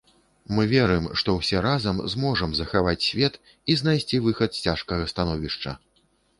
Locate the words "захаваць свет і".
2.61-3.79